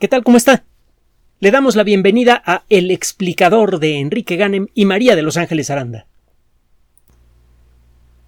[0.00, 0.24] ¿Qué tal?
[0.24, 0.64] ¿Cómo está?
[1.38, 5.70] Le damos la bienvenida a El explicador de Enrique Ganem y María de Los Ángeles
[5.70, 6.08] Aranda.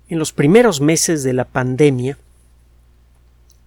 [0.08, 2.18] En los primeros meses de la pandemia,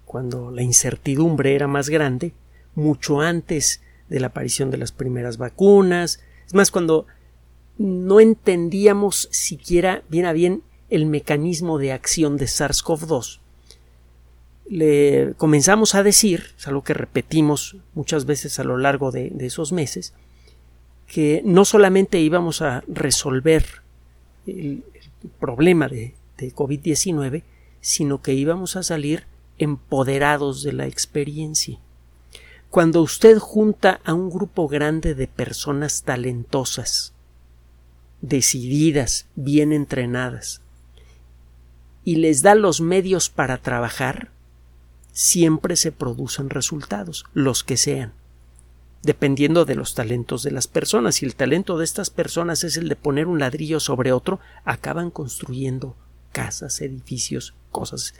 [0.05, 2.31] cuando la incertidumbre era más grande,
[2.73, 7.05] mucho antes de la aparición de las primeras vacunas, es más, cuando
[7.77, 13.38] no entendíamos siquiera bien a bien el mecanismo de acción de SARS-CoV-2,
[14.69, 19.71] le comenzamos a decir, es algo que repetimos muchas veces a lo largo de, esos
[19.71, 20.13] meses,
[21.07, 23.65] que no solamente íbamos a resolver
[24.45, 24.83] el,
[25.39, 27.43] problema de, de COVID-19,
[27.81, 29.25] sino que íbamos a salir
[29.57, 31.77] empoderados de la experiencia.
[32.69, 37.13] Cuando usted junta a un grupo grande de personas talentosas,
[38.21, 40.61] decididas, bien entrenadas,
[42.05, 44.31] y les da los medios para trabajar,
[45.19, 48.13] siempre se producen resultados, los que sean,
[49.03, 51.15] dependiendo de los talentos de las personas.
[51.15, 55.11] Si el talento de estas personas es el de poner un ladrillo sobre otro, acaban
[55.11, 55.97] construyendo
[56.31, 58.13] casas, edificios, cosas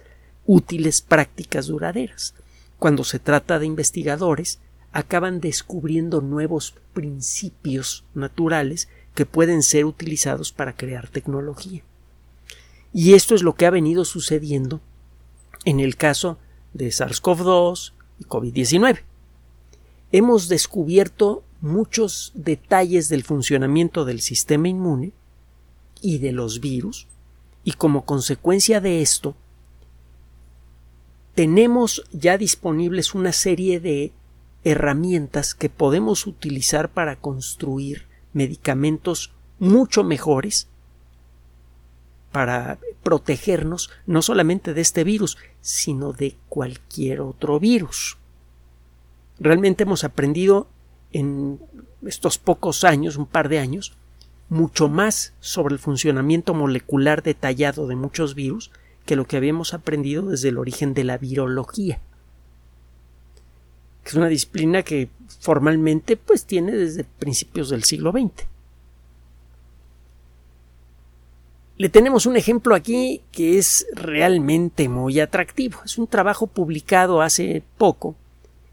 [0.45, 2.36] útiles, prácticas, duraderas.
[2.80, 4.59] Cuando se trata de investigadores,
[4.91, 11.81] acaban descubriendo nuevos principios naturales que pueden ser utilizados para crear tecnología.
[12.91, 14.81] Y esto es lo que ha venido sucediendo
[15.63, 16.39] en el caso
[16.73, 19.00] de SARS-CoV-2 y COVID-19.
[20.12, 25.12] Hemos descubierto muchos detalles del funcionamiento del sistema inmune
[26.02, 27.08] y de los virus,
[27.64, 29.36] y como consecuencia de esto,
[31.36, 34.12] tenemos ya disponibles una serie de
[34.64, 40.67] herramientas que podemos utilizar para construir medicamentos mucho mejores
[42.31, 48.17] para protegernos no solamente de este virus, sino de cualquier otro virus.
[49.39, 50.67] Realmente hemos aprendido
[51.11, 51.59] en
[52.05, 53.94] estos pocos años, un par de años,
[54.50, 58.72] mucho más sobre el funcionamiento molecular detallado de muchos virus
[59.06, 62.00] que lo que habíamos aprendido desde el origen de la virología.
[64.06, 65.09] Es una disciplina que
[65.40, 68.47] formalmente pues tiene desde principios del siglo XX.
[71.79, 75.79] Le tenemos un ejemplo aquí que es realmente muy atractivo.
[75.85, 78.17] Es un trabajo publicado hace poco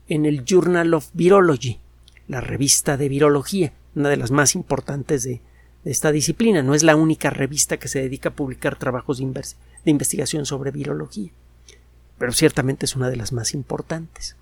[0.08, 1.78] en el Journal of Virology,
[2.26, 5.40] la revista de virología, una de las más importantes de,
[5.84, 6.64] esta disciplina.
[6.64, 9.44] No es la única revista que se dedica a publicar trabajos de,
[9.84, 11.30] investigación sobre virología,
[12.18, 14.34] pero ciertamente es una de las más importantes.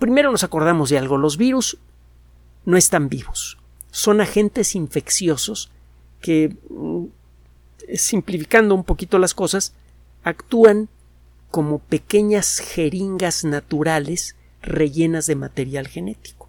[0.00, 1.18] Primero nos acordamos de algo.
[1.18, 1.78] Los virus
[2.64, 3.58] no están vivos.
[3.92, 5.70] Son agentes infecciosos
[6.20, 7.04] que, mm,
[7.94, 9.74] simplificando un poquito las cosas,
[10.22, 10.88] actúan
[11.50, 16.48] como pequeñas jeringas naturales rellenas de material genético.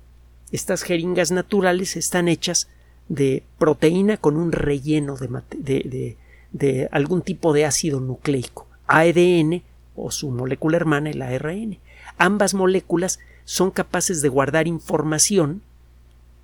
[0.52, 2.68] Estas jeringas naturales están hechas
[3.08, 6.18] de proteína con un relleno de,
[6.52, 9.64] de, algún tipo de ácido nucleico, ADN
[9.96, 11.80] o su molécula hermana, el ARN.
[12.18, 15.62] Ambas moléculas son capaces de guardar información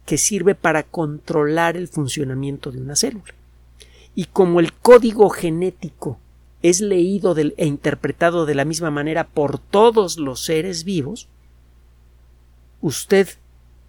[0.05, 3.33] que sirve para controlar el funcionamiento de una célula.
[4.13, 6.19] Y como el código genético
[6.61, 11.27] es leído e interpretado de la misma manera por todos los seres vivos,
[12.81, 13.27] usted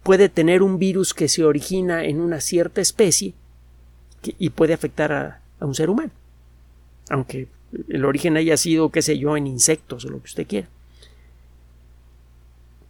[0.03, 3.33] puede tener un virus que se origina en una cierta especie
[4.23, 6.11] y puede afectar a, un ser humano,
[7.09, 7.47] aunque
[7.89, 10.67] el origen haya sido, qué sé yo, en insectos o lo que usted quiera.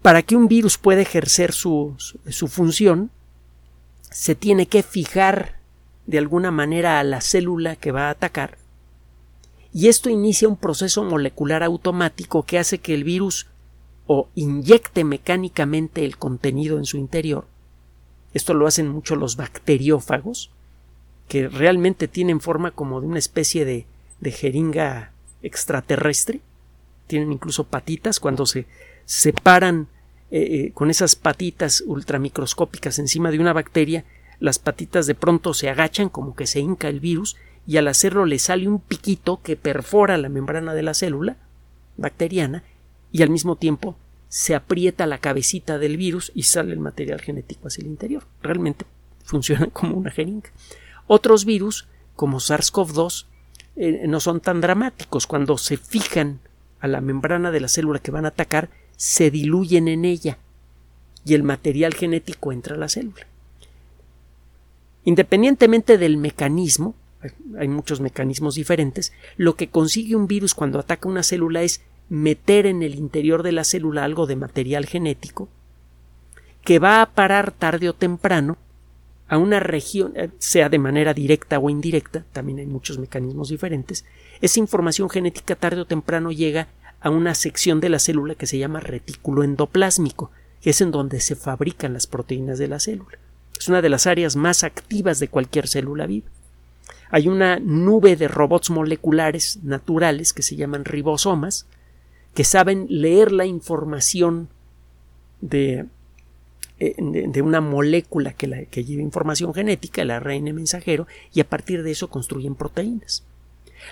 [0.02, 1.96] Para que un virus pueda ejercer su,
[2.30, 3.10] su función,
[4.18, 5.60] se tiene que fijar
[6.08, 8.58] de alguna manera a la célula que va a atacar
[9.72, 13.46] y esto inicia un proceso molecular automático que hace que el virus
[14.08, 17.46] o inyecte mecánicamente el contenido en su interior.
[18.34, 20.50] Esto lo hacen mucho los bacteriófagos,
[21.28, 23.86] que realmente tienen forma como de una especie de,
[24.20, 25.12] de jeringa
[25.44, 26.42] extraterrestre.
[27.06, 28.66] Tienen incluso patitas cuando se
[29.06, 29.90] separan
[30.30, 34.06] eh, eh, con esas patitas ultramicroscópicas encima de una bacteria,
[34.40, 38.26] las patitas de pronto se agachan como que se hinca el virus y al hacerlo
[38.26, 41.38] le sale un piquito que perfora la membrana de la célula
[41.98, 42.64] bacteriana
[43.12, 43.98] y al mismo tiempo
[44.30, 48.24] se aprieta la cabecita del virus y sale el material genético hacia el interior.
[48.42, 48.86] Realmente
[49.24, 50.50] funcionan como una jeringa.
[51.08, 53.26] Otros virus, como SARS-CoV-2,
[53.78, 55.28] eh, no son tan dramáticos.
[55.28, 56.40] Cuando se fijan
[56.80, 60.38] a la membrana de la célula que van a atacar, se diluyen en ella
[61.24, 63.28] y el material genético entra a la célula.
[65.06, 66.96] Independientemente del mecanismo,
[67.58, 72.66] hay muchos mecanismos diferentes, lo que consigue un virus cuando ataca una célula es meter
[72.66, 75.50] en el interior de la célula algo de material genético
[76.64, 78.58] que va a parar tarde o temprano
[79.30, 84.04] a una región, eh, sea de manera directa o indirecta, también hay muchos mecanismos diferentes,
[84.42, 86.68] esa información genética tarde o temprano llega
[87.02, 91.20] a una sección de la célula que se llama retículo endoplásmico, que es en donde
[91.20, 93.18] se fabrican las proteínas de la célula.
[93.58, 96.28] Es una de las áreas más activas de cualquier célula viva.
[97.10, 101.66] Hay una nube de robots moleculares naturales que se llaman ribosomas,
[102.34, 104.50] que saben leer la información
[105.42, 105.86] de,
[106.80, 111.84] eh, de, una molécula que, que lleva información genética, el ARN mensajero, y a partir
[111.84, 113.24] de eso construyen proteínas.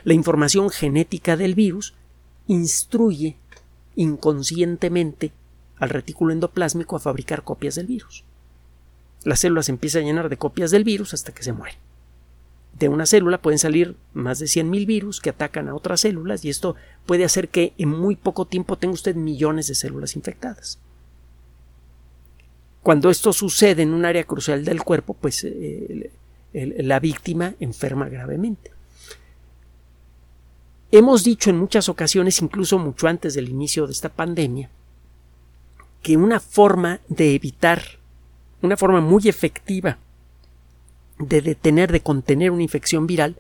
[0.04, 1.96] La información genética del virus
[2.48, 3.38] instruye
[3.96, 5.32] inconscientemente
[5.78, 8.24] al retículo endoplásmico a fabricar copias del virus.
[9.24, 11.78] La célula se empieza a llenar de copias del virus hasta que se muere.
[12.78, 16.50] De una célula pueden salir más de 100.000 virus que atacan a otras células y
[16.50, 16.76] esto
[17.06, 20.80] puede hacer que en muy poco tiempo tenga usted millones de células infectadas.
[22.84, 26.12] Cuando esto sucede en un área crucial del cuerpo, pues eh,
[26.54, 28.75] la víctima enferma gravemente.
[30.98, 34.70] Hemos dicho en muchas ocasiones, incluso mucho antes del inicio de esta pandemia,
[36.02, 37.84] que una forma de evitar,
[38.62, 39.98] una forma muy efectiva
[41.20, 43.36] de detener, de contener una infección viral,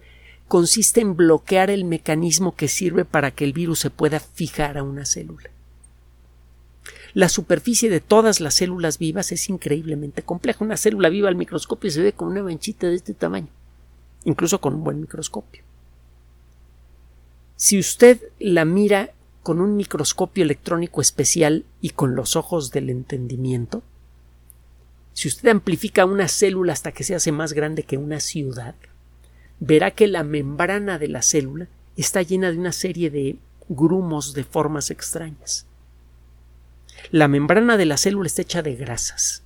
[0.49, 4.83] consiste en bloquear el mecanismo que sirve para que el virus se pueda fijar a
[4.83, 5.49] una célula.
[7.13, 10.65] La superficie de todas las células vivas es increíblemente compleja.
[10.65, 13.47] Una célula viva al microscopio se ve con una manchita de este tamaño,
[14.25, 15.63] incluso con un buen microscopio.
[17.55, 19.11] Si usted la mira
[19.41, 23.83] con un microscopio electrónico especial y con los ojos del entendimiento,
[25.13, 28.75] si usted amplifica una célula hasta que se hace más grande que una ciudad,
[29.59, 33.37] verá que la membrana de la célula está llena de una serie de
[33.69, 35.65] grumos de formas extrañas.
[37.11, 39.43] La membrana de la célula está hecha de grasas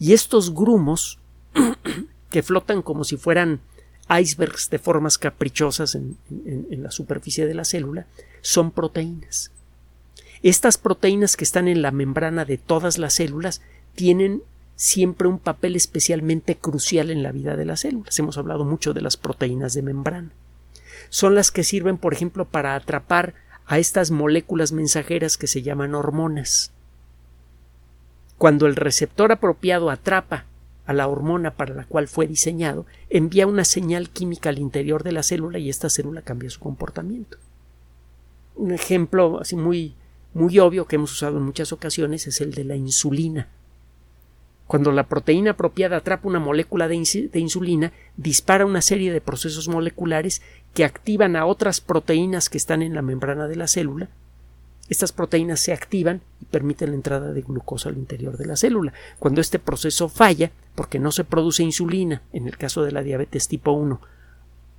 [0.00, 1.20] y estos grumos
[2.30, 3.60] que flotan como si fueran
[4.08, 6.16] icebergs de formas caprichosas en,
[6.70, 8.06] la superficie de la célula
[8.42, 9.50] son proteínas.
[10.42, 13.62] Estas proteínas que están en la membrana de todas las células
[13.94, 14.42] tienen
[14.76, 18.18] siempre un papel especialmente crucial en la vida de las células.
[18.18, 20.30] Hemos hablado mucho de las proteínas de membrana.
[21.08, 23.34] Son las que sirven, por ejemplo, para atrapar
[23.66, 26.72] a estas moléculas mensajeras que se llaman hormonas.
[28.36, 30.44] Cuando el receptor apropiado atrapa
[30.86, 35.12] a la hormona para la cual fue diseñado, envía una señal química al interior de
[35.12, 37.38] la célula y esta célula cambia su comportamiento.
[38.54, 39.94] Un ejemplo así muy,
[40.34, 43.48] muy obvio que hemos usado en muchas ocasiones es el de la insulina.
[44.66, 50.42] Cuando la proteína apropiada atrapa una molécula de, insulina, dispara una serie de procesos moleculares
[50.72, 54.08] que activan a otras proteínas que están en la membrana de la célula
[54.88, 58.92] estas proteínas se activan y permiten la entrada de glucosa al interior de la célula.
[59.18, 63.48] Cuando este proceso falla, porque no se produce insulina, en el caso de la diabetes
[63.48, 64.00] tipo 1,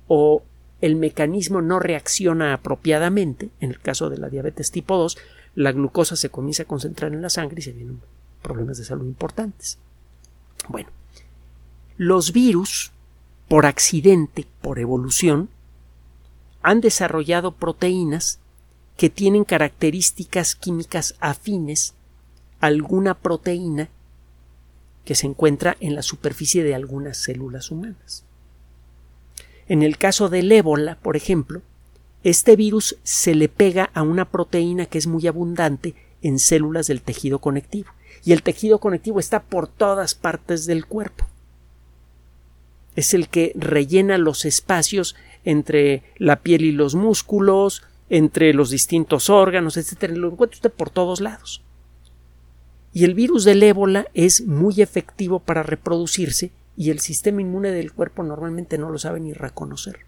[0.08, 0.42] o
[0.80, 5.18] el mecanismo no reacciona apropiadamente, en el caso de la diabetes tipo 2,
[5.56, 8.00] la glucosa se comienza a concentrar en la sangre y se vienen
[8.42, 9.78] problemas de salud importantes.
[10.68, 10.90] Bueno,
[11.96, 12.92] los virus,
[13.48, 15.48] por accidente, por evolución,
[16.62, 18.38] han desarrollado proteínas
[18.96, 21.94] que tienen características químicas afines
[22.60, 23.88] a alguna proteína
[25.04, 28.24] que se encuentra en la superficie de algunas células humanas.
[29.68, 31.62] En el caso del ébola, por ejemplo,
[32.24, 37.02] este virus se le pega a una proteína que es muy abundante en células del
[37.02, 37.90] tejido conectivo,
[38.24, 41.26] y el tejido conectivo está por todas partes del cuerpo.
[42.96, 49.30] Es el que rellena los espacios entre la piel y los músculos, entre los distintos
[49.30, 51.62] órganos, etcétera, lo encuentra usted por todos lados.
[52.92, 57.92] Y el virus del ébola es muy efectivo para reproducirse y el sistema inmune del
[57.92, 60.00] cuerpo normalmente no lo sabe ni reconocer.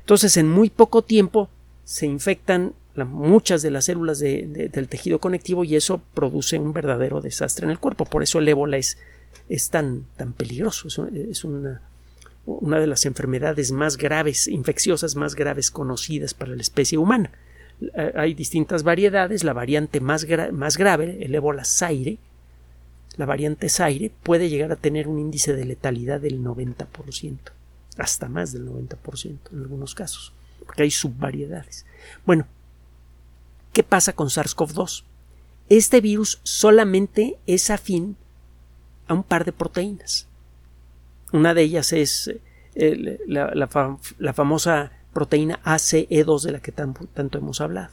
[0.00, 1.50] Entonces, en muy poco tiempo
[1.84, 2.74] se infectan
[3.04, 7.78] muchas de las células del tejido conectivo y eso produce un verdadero desastre en el
[7.78, 8.06] cuerpo.
[8.06, 8.98] Por eso el ébola es,
[9.48, 10.88] es tan, tan peligroso.
[10.88, 11.82] es una,
[12.46, 17.32] una de las enfermedades más graves, infecciosas más graves conocidas para la especie humana.
[17.80, 22.18] Eh, hay distintas variedades, la variante más, grave, el ébola Zaire,
[23.16, 27.38] la variante Zaire puede llegar a tener un índice de letalidad del 90%,
[27.98, 30.32] hasta más del 90% en algunos casos,
[30.64, 31.84] porque hay subvariedades.
[32.24, 32.46] Bueno,
[33.72, 35.02] ¿qué pasa con SARS-CoV-2?
[35.68, 38.16] Este virus solamente es afín
[39.08, 40.28] a un par de proteínas.
[41.32, 42.30] Una de ellas es
[43.26, 43.68] la,
[44.34, 47.90] famosa proteína ACE2 de la que tanto hemos hablado.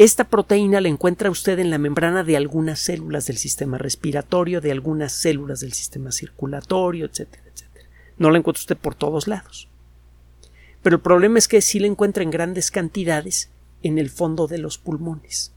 [0.00, 4.72] Esta proteína la encuentra usted en la membrana de algunas células del sistema respiratorio, de
[4.72, 7.86] algunas células del sistema circulatorio, etcétera, etcétera.
[8.16, 9.68] No la encuentra usted por todos lados.
[10.82, 13.50] Pero el problema es que sí la encuentra en grandes cantidades
[13.82, 15.52] en el fondo de los pulmones.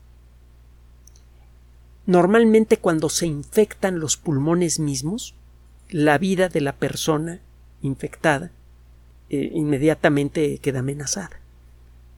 [2.06, 5.36] Normalmente cuando se infectan los pulmones mismos,
[5.94, 7.40] la vida de la persona
[7.84, 8.50] infectada
[9.30, 11.40] eh, inmediatamente queda amenazada.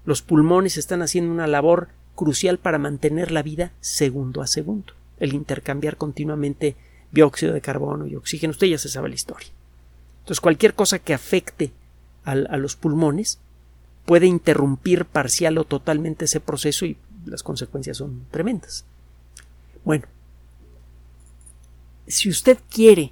[0.05, 5.33] Los pulmones están haciendo una labor crucial para mantener la vida segundo a segundo, el
[5.33, 6.77] intercambiar continuamente
[7.11, 8.51] dióxido de carbono y oxígeno.
[8.51, 9.49] Usted ya se sabe la historia.
[10.19, 11.73] Entonces, cualquier cosa que afecte
[12.23, 13.39] a los pulmones
[14.05, 18.85] puede interrumpir parcial o totalmente ese proceso y las consecuencias son tremendas.
[19.83, 20.05] Bueno,
[22.07, 23.11] si usted quiere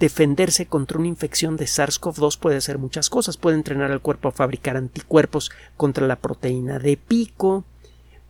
[0.00, 3.36] defenderse contra una infección de SARS-CoV-2 puede hacer muchas cosas.
[3.36, 7.64] Puede entrenar al cuerpo a fabricar anticuerpos contra la proteína de pico,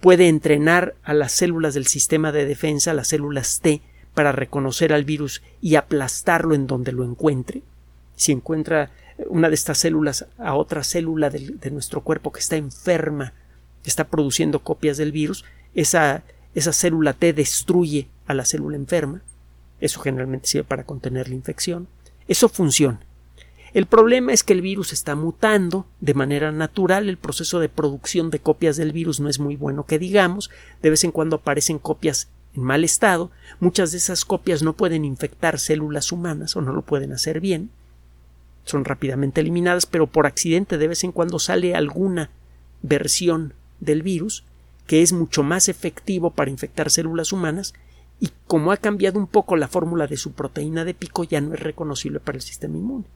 [0.00, 3.80] puede entrenar a las células del sistema de defensa, las células T,
[4.14, 7.62] para reconocer al virus y aplastarlo en donde lo encuentre.
[8.16, 8.90] Si encuentra
[9.28, 13.32] una de estas células a otra célula de, nuestro cuerpo que está enferma,
[13.84, 16.24] que está produciendo copias del virus, esa
[16.54, 19.22] célula T destruye a la célula enferma.
[19.80, 21.88] Eso generalmente sirve para contener la infección.
[22.28, 23.00] Eso funciona.
[23.72, 28.30] El problema es que el virus está mutando de manera natural, el proceso de producción
[28.30, 30.50] de copias del virus no es muy bueno que digamos,
[30.82, 35.04] de vez en cuando aparecen copias en mal estado, muchas de esas copias no pueden
[35.04, 37.70] infectar células humanas o no lo pueden hacer bien,
[38.64, 42.30] son rápidamente eliminadas, pero por accidente de vez en cuando sale alguna
[42.82, 44.44] versión del virus
[44.86, 47.72] que es mucho más efectivo para infectar células humanas
[48.20, 51.54] y como ha cambiado un poco la fórmula de su proteína de pico ya no
[51.54, 53.06] es reconocible para el sistema inmune.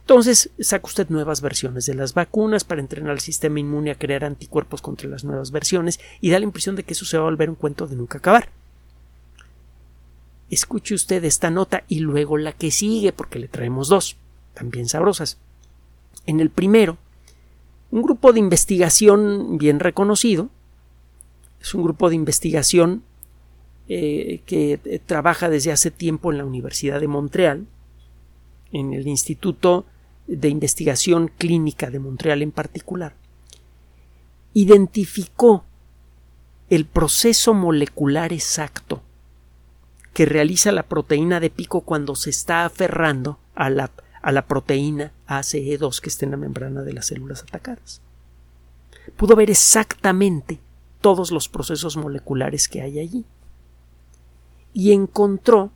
[0.00, 4.24] Entonces saca usted nuevas versiones de las vacunas para entrenar al sistema inmune a crear
[4.24, 7.30] anticuerpos contra las nuevas versiones y da la impresión de que eso se va a
[7.30, 8.50] volver un cuento de nunca acabar.
[10.50, 14.16] Escuche usted esta nota y luego la que sigue porque le traemos dos,
[14.52, 15.38] también sabrosas.
[16.26, 16.98] En el primero,
[17.90, 20.50] un grupo de investigación bien reconocido,
[21.62, 23.04] es un grupo de investigación
[23.88, 27.66] eh, que eh, trabaja desde hace tiempo en la Universidad de Montreal,
[28.72, 29.84] en el Instituto
[30.26, 33.14] de Investigación Clínica de Montreal en particular,
[34.54, 35.64] identificó
[36.70, 39.02] el proceso molecular exacto
[40.14, 43.90] que realiza la proteína de pico cuando se está aferrando a la,
[44.22, 48.00] a la proteína ACE2 que está en la membrana de las células atacadas.
[49.16, 50.60] Pudo ver exactamente
[51.00, 53.24] todos los procesos moleculares que hay allí.
[54.74, 55.70] Y encontró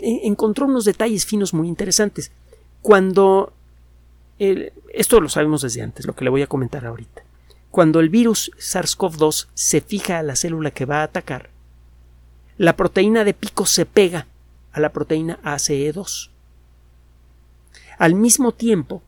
[0.00, 2.32] encontró unos detalles finos muy interesantes.
[2.82, 3.52] Cuando
[4.38, 7.22] esto lo sabemos desde antes, lo que le voy a comentar ahorita.
[7.70, 11.50] Cuando el virus SARS-CoV-2 se fija a la célula que va a atacar,
[12.56, 14.28] la proteína de pico se pega
[14.72, 16.30] a la proteína ACE2.
[17.98, 19.02] Al mismo tiempo,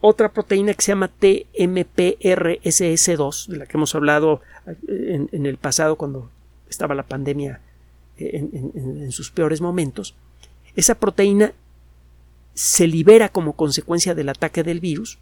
[0.00, 4.40] otra proteína que se llama TMPRSS2, de la que hemos hablado
[4.88, 6.30] en, en el pasado cuando
[6.70, 7.60] estaba la pandemia
[8.16, 10.14] en, sus peores momentos,
[10.76, 11.52] esa proteína
[12.54, 15.18] se libera como consecuencia del ataque del virus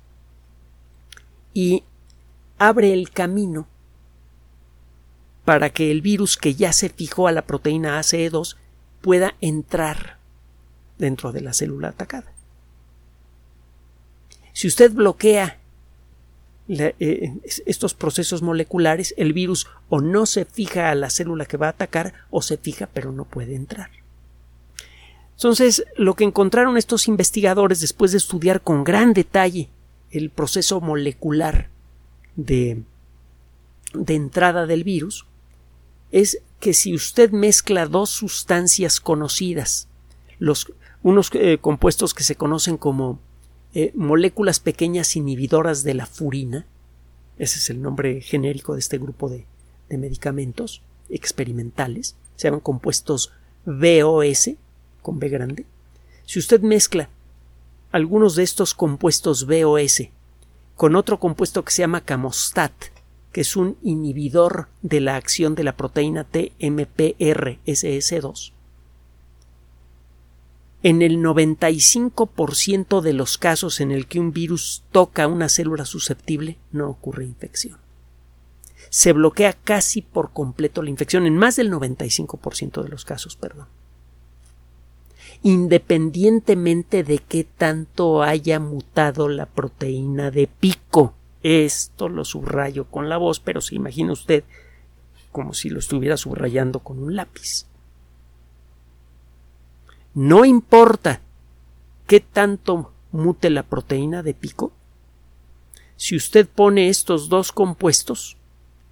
[1.54, 1.84] y
[2.58, 3.66] abre el camino
[5.44, 8.56] para que el virus que ya se fijó a la proteína ACE2
[9.00, 10.18] pueda entrar
[10.98, 12.32] dentro de la célula atacada.
[14.52, 15.58] Si usted bloquea
[16.68, 17.32] eh,
[17.66, 21.70] estos procesos moleculares, el virus o no se fija a la célula que va a
[21.70, 23.90] atacar o se fija pero no puede entrar.
[25.36, 29.68] Entonces, lo que encontraron estos investigadores después de estudiar con gran detalle
[30.10, 31.68] el proceso molecular
[32.34, 32.82] de,
[33.94, 35.26] de entrada del virus
[36.10, 39.88] es que si usted mezcla dos sustancias conocidas,
[40.38, 40.72] los,
[41.02, 43.20] unos eh, compuestos que se conocen como
[43.80, 46.66] eh, moléculas pequeñas inhibidoras de la furina,
[47.38, 49.46] ese es el nombre genérico de este grupo de,
[49.88, 53.30] de medicamentos experimentales, se llaman compuestos
[53.66, 54.50] VOS,
[55.00, 55.64] con B grande.
[56.26, 57.08] Si usted mezcla
[57.92, 60.08] algunos de estos compuestos VOS
[60.74, 62.72] con otro compuesto que se llama camostat,
[63.30, 68.50] que es un inhibidor de la acción de la proteína TMPRSS2,
[70.82, 76.58] en el 95% de los casos en el que un virus toca una célula susceptible
[76.70, 77.78] no ocurre infección.
[78.90, 83.66] Se bloquea casi por completo la infección en más del 95% de los casos, perdón.
[85.42, 93.16] Independientemente de qué tanto haya mutado la proteína de pico Esto lo subrayo con la
[93.16, 94.42] voz, pero se imagina usted
[95.30, 97.67] como si lo estuviera subrayando con un lápiz.
[100.14, 101.20] No importa
[102.06, 104.72] qué tanto mute la proteína de pico,
[105.96, 108.36] si usted pone estos dos compuestos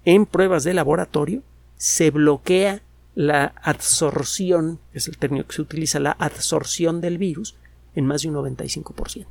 [0.05, 1.41] en pruebas de laboratorio,
[1.77, 2.81] se bloquea
[3.15, 7.55] la absorción, es el término que se utiliza, la absorción del virus
[7.95, 9.25] en más de un 95%.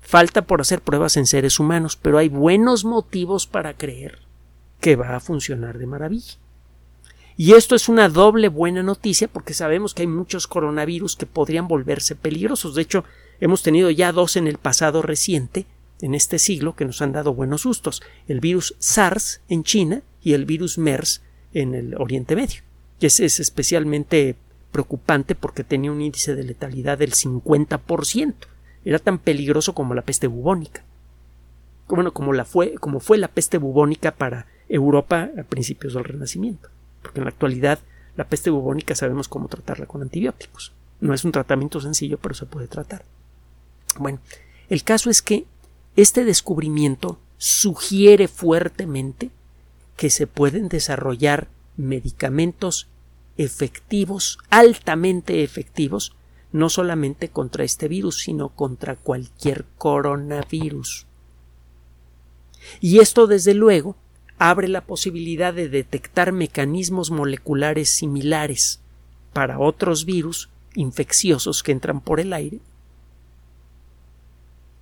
[0.00, 4.20] Falta por hacer pruebas en seres humanos, pero hay buenos motivos para creer
[4.80, 6.34] que va a funcionar de maravilla.
[7.36, 11.66] Y esto es una doble buena noticia porque sabemos que hay muchos coronavirus que podrían
[11.66, 12.74] volverse peligrosos.
[12.74, 13.04] De hecho,
[13.40, 15.66] hemos tenido ya dos en el pasado reciente,
[16.00, 18.02] en este siglo, que nos han dado buenos sustos.
[18.28, 21.22] El virus SARS en China y el virus MERS
[21.52, 22.62] en el Oriente Medio.
[23.00, 24.36] Y es especialmente
[24.70, 28.34] preocupante porque tenía un índice de letalidad del 50%.
[28.84, 30.84] Era tan peligroso como la peste bubónica.
[31.88, 36.68] Bueno, como, la fue, como fue la peste bubónica para Europa a principios del Renacimiento.
[37.04, 37.78] Porque en la actualidad
[38.16, 40.72] la peste bubónica sabemos cómo tratarla con antibióticos.
[41.00, 43.04] No es un tratamiento sencillo, pero se puede tratar.
[43.98, 44.20] Bueno,
[44.70, 45.44] el caso es que
[45.96, 49.30] este descubrimiento sugiere fuertemente
[49.96, 52.88] que se pueden desarrollar medicamentos
[53.36, 56.16] efectivos, altamente efectivos,
[56.52, 61.06] no solamente contra este virus, sino contra cualquier coronavirus.
[62.80, 63.96] Y esto, desde luego,
[64.50, 68.80] abre la posibilidad de detectar mecanismos moleculares similares
[69.32, 72.60] para otros virus infecciosos que entran por el aire.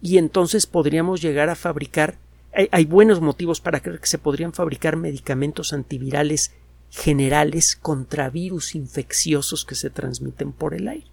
[0.00, 2.18] Y entonces podríamos llegar a fabricar
[2.52, 6.52] hay, buenos motivos para creer que se podrían fabricar medicamentos antivirales
[6.90, 11.06] generales contra virus infecciosos que se transmiten por el aire.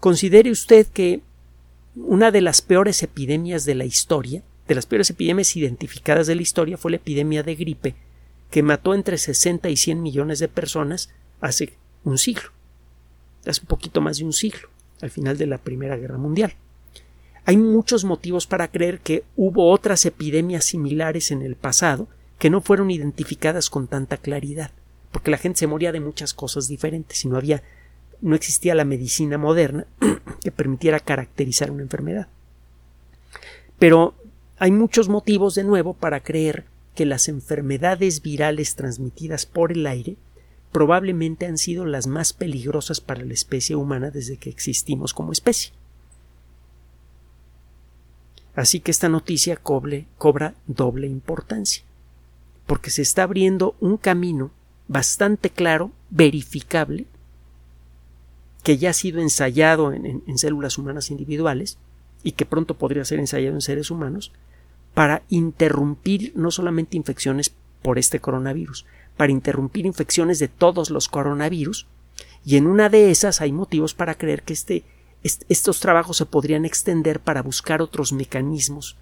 [0.00, 1.20] Considere usted que
[1.94, 6.42] una de las peores epidemias de la historia, de las peores epidemias identificadas de la
[6.42, 7.94] historia, fue la epidemia de gripe,
[8.50, 11.10] que mató entre 60 y 100 millones de personas
[11.40, 12.50] hace un siglo,
[13.46, 14.68] hace un poquito más de un siglo,
[15.00, 16.54] al final de la Primera Guerra Mundial.
[17.44, 22.08] Hay muchos motivos para creer que hubo otras epidemias similares en el pasado
[22.38, 24.70] que no fueron identificadas con tanta claridad,
[25.10, 27.62] porque la gente se moría de muchas cosas diferentes y no había
[28.22, 29.84] no existía la medicina moderna
[30.42, 32.28] que permitiera caracterizar una enfermedad.
[33.78, 34.14] Pero
[34.62, 40.16] hay muchos motivos de nuevo para creer que las enfermedades virales transmitidas por el aire
[40.70, 45.72] probablemente han sido las más peligrosas para la especie humana desde que existimos como especie.
[48.54, 51.82] Así que esta noticia cobra doble importancia,
[52.64, 54.52] porque se está abriendo un camino
[54.86, 57.06] bastante claro, verificable,
[58.62, 61.78] que ya ha sido ensayado en, en, células humanas individuales
[62.22, 64.30] y que pronto podría ser ensayado en seres humanos,
[64.94, 67.52] para interrumpir no solamente infecciones
[67.82, 71.86] por este coronavirus, para interrumpir infecciones de todos los coronavirus,
[72.44, 74.84] y en una de esas hay motivos para creer que este
[75.22, 78.96] estos trabajos se podrían extender para buscar otros mecanismos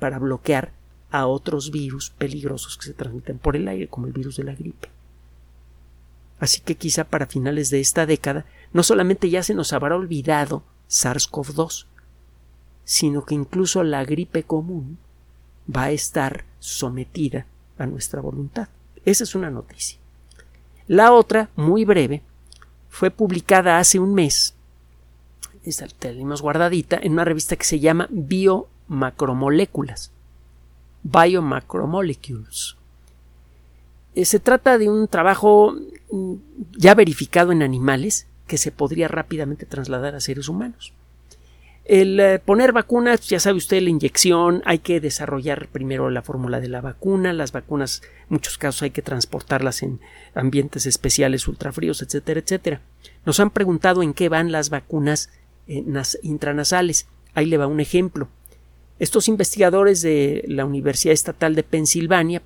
[0.00, 0.72] para bloquear
[1.12, 4.54] a otros virus peligrosos que se transmiten por el aire, como el virus de la
[4.54, 4.88] gripe.
[6.40, 10.62] Así que quizá para finales de esta década no solamente ya se nos habrá olvidado
[10.88, 11.86] SARS-CoV-2,
[12.84, 14.98] sino que incluso la gripe común
[15.74, 17.46] va a estar sometida
[17.78, 18.68] a nuestra voluntad.
[19.04, 19.98] Esa es una noticia.
[20.86, 22.22] La otra, muy breve,
[22.88, 24.54] fue publicada hace un mes
[25.64, 30.10] esta tenemos guardadita en una revista que se llama Biomacromoléculas.
[31.02, 32.76] Biomacromolecules.
[34.14, 35.74] Eh, se trata de un trabajo
[36.10, 36.34] mm,
[36.76, 40.92] ya verificado en animales que se podría rápidamente trasladar a seres humanos.
[41.90, 46.60] El eh, poner vacunas, ya sabe usted, la inyección, hay que desarrollar primero la fórmula
[46.60, 49.98] de la vacuna, las vacunas, en muchos casos hay que transportarlas en
[50.36, 52.80] ambientes especiales, ultrafríos, etcétera, etcétera.
[53.26, 55.30] Nos han preguntado en qué van las vacunas
[55.66, 55.84] eh,
[56.22, 57.08] intranasales.
[57.34, 58.28] Ahí le va un ejemplo.
[59.00, 62.40] Estos investigadores de la Universidad Estatal de Pensilvania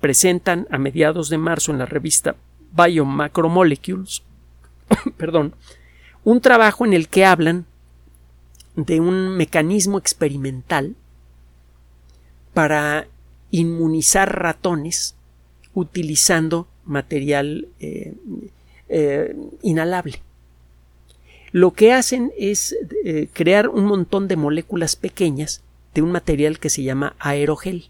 [0.00, 2.36] presentan a mediados de marzo en la revista
[2.70, 4.22] Biomacromolecules
[5.16, 5.56] perdón,
[6.22, 7.66] un trabajo en el que hablan
[8.84, 10.94] de un mecanismo experimental
[12.54, 13.06] para
[13.50, 15.14] inmunizar ratones
[15.74, 18.14] utilizando material eh,
[18.88, 20.20] eh, inhalable
[21.52, 25.62] lo que hacen es eh, crear un montón de moléculas pequeñas
[25.94, 27.86] de un material que se llama aerogel.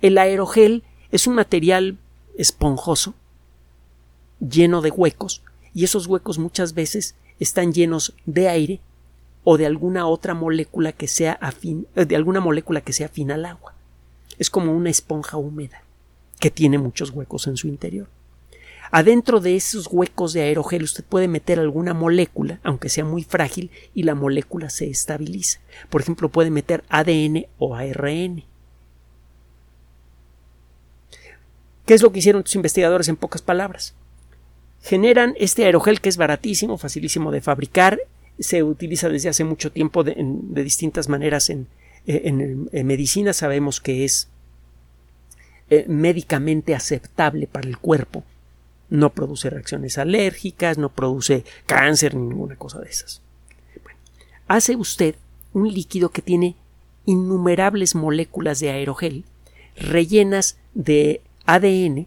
[0.00, 1.98] El aerogel es un material
[2.36, 3.14] esponjoso,
[4.38, 5.42] lleno de huecos,
[5.74, 8.80] y esos huecos muchas veces están llenos de aire
[9.50, 13.30] o de alguna otra molécula que sea afín, eh, de alguna molécula que sea afín
[13.30, 13.72] al agua.
[14.38, 15.84] Es como una esponja húmeda
[16.38, 18.08] que tiene muchos huecos en su interior.
[18.90, 23.70] Adentro de esos huecos de aerogel usted puede meter alguna molécula, aunque sea muy frágil,
[23.94, 25.60] y la molécula se estabiliza.
[25.88, 28.44] Por ejemplo, puede meter ADN o ARN.
[31.86, 33.94] ¿Qué es lo que hicieron estos investigadores en pocas palabras?
[34.82, 37.98] Generan este aerogel que es baratísimo, facilísimo de fabricar,
[38.38, 40.14] se utiliza desde hace mucho tiempo de,
[40.62, 41.68] distintas maneras en,
[42.72, 43.32] medicina.
[43.32, 44.28] Sabemos que es
[45.70, 48.24] eh, médicamente aceptable para el cuerpo
[48.90, 53.20] no produce reacciones alérgicas, no produce cáncer ni ninguna cosa de esas.
[54.46, 55.14] hace usted
[55.52, 56.56] un líquido que tiene
[57.04, 59.24] innumerables moléculas de aerogel
[59.76, 62.06] rellenas de ADN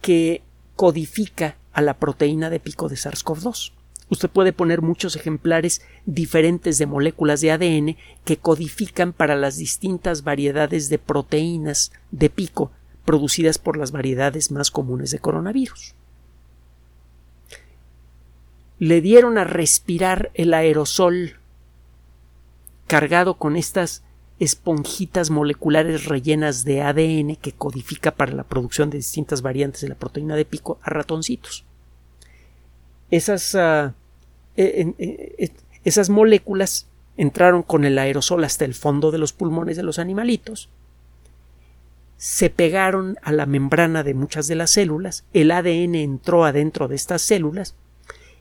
[0.00, 0.42] que
[0.76, 3.72] codifica a la proteína de pico de SARS-CoV-2.
[4.10, 10.24] Usted puede poner muchos ejemplares diferentes de moléculas de ADN que codifican para las distintas
[10.24, 12.72] variedades de proteínas de pico
[13.04, 15.94] producidas por las variedades más comunes de coronavirus.
[18.78, 21.38] Le dieron a respirar el aerosol
[22.86, 24.02] cargado con estas
[24.38, 29.94] esponjitas moleculares rellenas de ADN que codifica para la producción de distintas variantes de la
[29.96, 31.64] proteína de pico a ratoncitos.
[33.10, 33.94] Esas, ah,
[34.62, 35.50] e, e, e,
[35.84, 40.68] esas moléculas entraron con el aerosol hasta el fondo de los pulmones de los animalitos
[42.18, 46.96] se pegaron a la membrana de muchas de las células, el ADN entró adentro de
[46.96, 47.76] estas células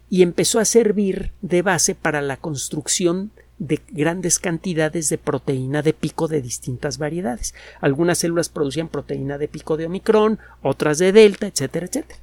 [0.10, 5.94] y empezó a servir de base para la construcción de grandes cantidades de proteína de
[5.94, 7.54] pico de distintas variedades.
[7.80, 12.20] Algunas células producían proteína de pico de Omicron, otras de Delta, etcétera, etcétera.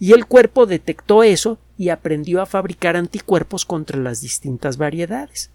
[0.00, 5.50] Y el cuerpo detectó eso y aprendió a fabricar anticuerpos contra las distintas variedades.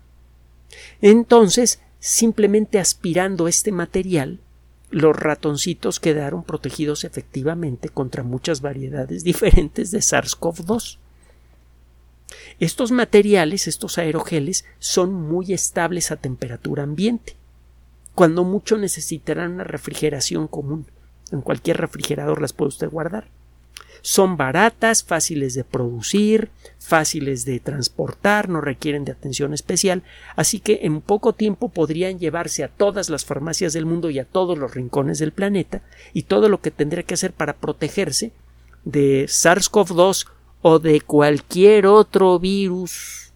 [1.01, 4.39] Entonces, simplemente aspirando este material,
[4.89, 10.97] los ratoncitos quedaron protegidos efectivamente contra muchas variedades diferentes de SARS-CoV-2.
[12.59, 17.35] Estos materiales, estos aerogeles, son muy estables a temperatura ambiente.
[18.15, 20.85] Cuando mucho necesitarán una refrigeración común.
[21.31, 23.27] En cualquier refrigerador las puede usted guardar.
[24.05, 30.03] Son baratas, fáciles de producir, fáciles de transportar, no requieren de atención especial,
[30.35, 34.25] así que en poco tiempo podrían llevarse a todas las farmacias del mundo y a
[34.25, 38.33] todos los rincones del planeta, y todo lo que tendría que hacer para protegerse
[38.83, 40.27] de SARS-CoV-2
[40.61, 43.31] o de cualquier otro virus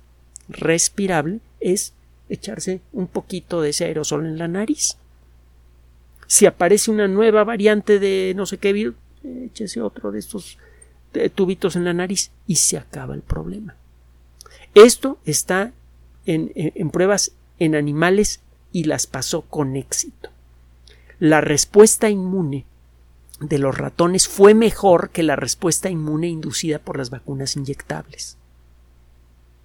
[0.49, 1.93] respirable es
[2.27, 4.97] echarse un poquito de ese aerosol en la nariz.
[6.27, 8.95] Si aparece una nueva variante de no sé qué virus,
[9.45, 10.57] échese otro de estos
[11.35, 13.75] tubitos en la nariz y se acaba el problema.
[14.75, 15.71] Esto está
[16.25, 20.29] en, en pruebas en animales y las pasó con éxito.
[21.19, 22.65] La respuesta inmune
[23.39, 28.37] de los ratones fue mejor que la respuesta inmune inducida por las vacunas inyectables.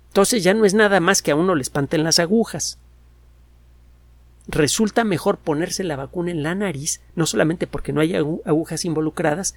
[0.09, 2.79] Entonces ya no es nada más que a uno le espanten las agujas.
[4.49, 9.55] Resulta mejor ponerse la vacuna en la nariz, no solamente porque no hay agujas involucradas,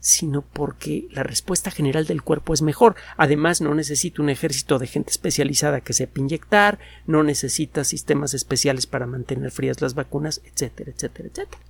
[0.00, 2.96] sino porque la respuesta general del cuerpo es mejor.
[3.16, 8.86] Además, no necesita un ejército de gente especializada que sepa inyectar, no necesita sistemas especiales
[8.86, 11.62] para mantener frías las vacunas, etcétera, etcétera, etcétera.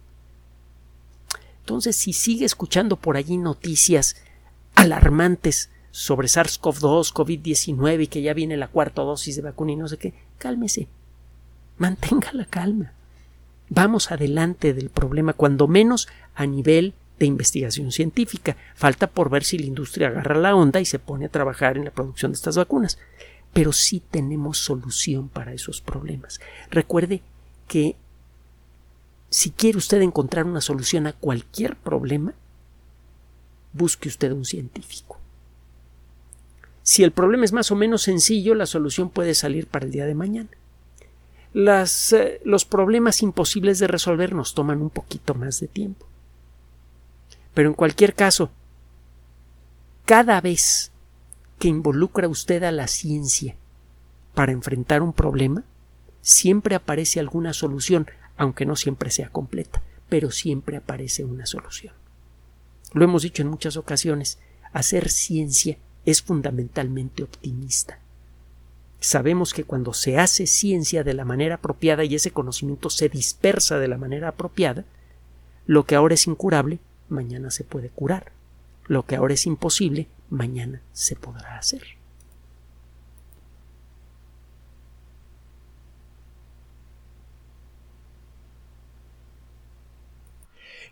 [1.61, 4.17] Entonces, si sigue escuchando por allí noticias
[4.77, 9.89] alarmantes sobre SARS-CoV-2, COVID-19 y que ya viene la cuarta dosis de vacuna y no
[9.89, 10.89] sé qué, cálmese,
[11.79, 12.93] mantenga la calma.
[13.69, 18.57] Vamos adelante del problema, cuando menos a nivel de investigación científica.
[18.75, 21.85] Falta por ver si la industria agarra la onda y se pone a trabajar en
[21.85, 22.99] la producción de estas vacunas.
[23.53, 26.41] Pero sí tenemos solución para esos problemas.
[26.71, 27.23] Recuerde
[27.69, 27.97] que
[29.31, 32.35] si quiere usted encontrar una solución a cualquier problema,
[33.73, 35.19] busque usted un científico.
[36.83, 40.05] Si el problema es más o menos sencillo, la solución puede salir para el día
[40.05, 40.51] de mañana.
[41.53, 46.07] Las, eh, los problemas imposibles de resolver nos toman un poquito más de tiempo.
[47.55, 48.51] Pero en cualquier caso,
[50.07, 50.91] cada vez
[51.59, 53.57] que involucra usted a la ciencia
[54.35, 55.65] para enfrentar un problema,
[56.23, 61.95] siempre aparece alguna solución, aunque no siempre sea completa, pero siempre aparece una solución.
[62.95, 64.39] Lo hemos dicho en muchas ocasiones,
[64.73, 67.99] hacer ciencia es fundamentalmente optimista.
[69.03, 73.81] Sabemos que cuando se hace ciencia de la manera apropiada y ese conocimiento se dispersa
[73.81, 74.85] de la manera apropiada,
[75.67, 78.31] lo que ahora es incurable, mañana se puede curar.
[78.87, 81.83] Lo que ahora es imposible, mañana se podrá hacer.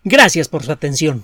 [0.03, 1.23] Gracias por su atención.